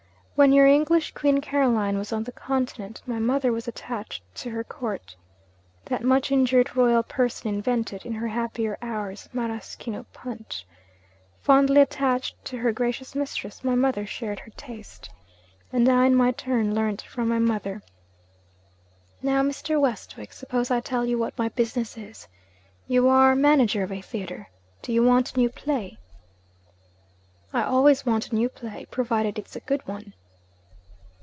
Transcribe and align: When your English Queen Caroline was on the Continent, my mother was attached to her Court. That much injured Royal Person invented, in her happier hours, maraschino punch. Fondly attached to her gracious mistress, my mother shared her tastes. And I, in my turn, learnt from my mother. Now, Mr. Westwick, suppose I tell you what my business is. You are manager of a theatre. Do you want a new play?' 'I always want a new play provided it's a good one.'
When 0.33 0.53
your 0.53 0.65
English 0.65 1.11
Queen 1.13 1.39
Caroline 1.39 1.99
was 1.99 2.11
on 2.11 2.23
the 2.23 2.31
Continent, 2.31 3.03
my 3.05 3.19
mother 3.19 3.51
was 3.51 3.67
attached 3.67 4.23
to 4.37 4.49
her 4.49 4.63
Court. 4.63 5.15
That 5.85 6.03
much 6.03 6.31
injured 6.31 6.75
Royal 6.75 7.03
Person 7.03 7.47
invented, 7.53 8.07
in 8.07 8.13
her 8.13 8.27
happier 8.27 8.75
hours, 8.81 9.29
maraschino 9.33 10.07
punch. 10.13 10.65
Fondly 11.43 11.79
attached 11.79 12.43
to 12.45 12.57
her 12.57 12.71
gracious 12.71 13.13
mistress, 13.13 13.63
my 13.63 13.75
mother 13.75 14.03
shared 14.07 14.39
her 14.39 14.51
tastes. 14.57 15.09
And 15.71 15.87
I, 15.87 16.07
in 16.07 16.15
my 16.15 16.31
turn, 16.31 16.73
learnt 16.73 17.03
from 17.03 17.27
my 17.29 17.37
mother. 17.37 17.83
Now, 19.21 19.43
Mr. 19.43 19.79
Westwick, 19.79 20.33
suppose 20.33 20.71
I 20.71 20.79
tell 20.79 21.05
you 21.05 21.19
what 21.19 21.37
my 21.37 21.49
business 21.49 21.99
is. 21.99 22.27
You 22.87 23.07
are 23.09 23.35
manager 23.35 23.83
of 23.83 23.91
a 23.91 24.01
theatre. 24.01 24.47
Do 24.81 24.91
you 24.91 25.03
want 25.05 25.35
a 25.35 25.37
new 25.37 25.51
play?' 25.51 25.99
'I 27.53 27.61
always 27.61 28.07
want 28.07 28.31
a 28.31 28.35
new 28.35 28.49
play 28.49 28.87
provided 28.89 29.37
it's 29.37 29.55
a 29.55 29.59
good 29.59 29.85
one.' 29.87 30.13